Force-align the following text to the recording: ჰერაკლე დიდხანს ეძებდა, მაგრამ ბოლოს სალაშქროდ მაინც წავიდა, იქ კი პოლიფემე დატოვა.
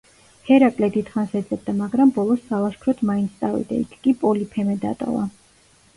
ჰერაკლე 0.45 0.87
დიდხანს 0.95 1.35
ეძებდა, 1.41 1.75
მაგრამ 1.83 2.13
ბოლოს 2.17 2.41
სალაშქროდ 2.47 3.03
მაინც 3.11 3.37
წავიდა, 3.43 3.81
იქ 3.85 3.95
კი 4.07 4.15
პოლიფემე 4.25 4.79
დატოვა. 4.87 5.29